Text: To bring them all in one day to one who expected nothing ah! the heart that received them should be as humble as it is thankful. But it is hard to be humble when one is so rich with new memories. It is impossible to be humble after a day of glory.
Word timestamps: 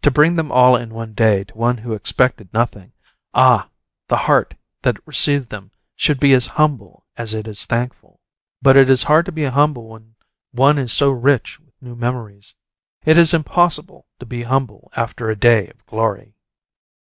To 0.00 0.10
bring 0.10 0.36
them 0.36 0.50
all 0.50 0.76
in 0.76 0.94
one 0.94 1.12
day 1.12 1.44
to 1.44 1.54
one 1.54 1.76
who 1.76 1.92
expected 1.92 2.48
nothing 2.54 2.92
ah! 3.34 3.68
the 4.08 4.16
heart 4.16 4.54
that 4.80 4.96
received 5.06 5.50
them 5.50 5.72
should 5.94 6.18
be 6.18 6.32
as 6.32 6.46
humble 6.46 7.04
as 7.18 7.34
it 7.34 7.46
is 7.46 7.66
thankful. 7.66 8.22
But 8.62 8.78
it 8.78 8.88
is 8.88 9.02
hard 9.02 9.26
to 9.26 9.32
be 9.32 9.44
humble 9.44 9.88
when 9.88 10.14
one 10.52 10.78
is 10.78 10.90
so 10.90 11.10
rich 11.10 11.60
with 11.60 11.74
new 11.82 11.94
memories. 11.96 12.54
It 13.04 13.18
is 13.18 13.34
impossible 13.34 14.06
to 14.20 14.24
be 14.24 14.42
humble 14.44 14.90
after 14.96 15.28
a 15.28 15.36
day 15.36 15.68
of 15.68 15.84
glory. 15.84 16.32